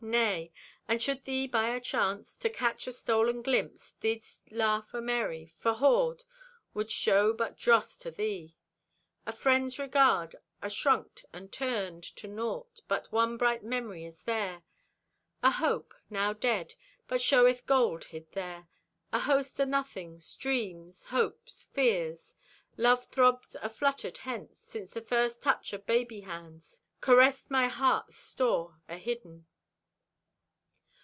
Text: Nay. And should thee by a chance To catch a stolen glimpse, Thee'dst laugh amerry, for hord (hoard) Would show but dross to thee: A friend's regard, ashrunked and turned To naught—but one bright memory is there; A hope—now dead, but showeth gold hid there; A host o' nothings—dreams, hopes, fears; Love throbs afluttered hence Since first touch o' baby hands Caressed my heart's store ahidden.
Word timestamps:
Nay. 0.03 0.51
And 0.87 0.99
should 1.01 1.25
thee 1.25 1.45
by 1.45 1.69
a 1.69 1.79
chance 1.79 2.35
To 2.39 2.49
catch 2.49 2.87
a 2.87 2.91
stolen 2.91 3.43
glimpse, 3.43 3.93
Thee'dst 4.01 4.39
laugh 4.49 4.93
amerry, 4.95 5.53
for 5.59 5.73
hord 5.73 6.21
(hoard) 6.23 6.25
Would 6.73 6.89
show 6.91 7.33
but 7.33 7.55
dross 7.55 7.99
to 7.99 8.09
thee: 8.09 8.55
A 9.27 9.31
friend's 9.31 9.77
regard, 9.77 10.35
ashrunked 10.61 11.25
and 11.31 11.51
turned 11.51 12.01
To 12.15 12.27
naught—but 12.27 13.11
one 13.11 13.37
bright 13.37 13.63
memory 13.63 14.03
is 14.03 14.23
there; 14.23 14.63
A 15.43 15.51
hope—now 15.51 16.33
dead, 16.33 16.73
but 17.07 17.21
showeth 17.21 17.67
gold 17.67 18.05
hid 18.05 18.29
there; 18.31 18.67
A 19.13 19.19
host 19.19 19.61
o' 19.61 19.65
nothings—dreams, 19.65 21.03
hopes, 21.05 21.67
fears; 21.73 22.35
Love 22.75 23.05
throbs 23.05 23.55
afluttered 23.61 24.17
hence 24.17 24.59
Since 24.61 24.97
first 25.07 25.43
touch 25.43 25.75
o' 25.75 25.77
baby 25.77 26.21
hands 26.21 26.81
Caressed 27.01 27.51
my 27.51 27.67
heart's 27.67 28.15
store 28.15 28.79
ahidden. 28.89 29.45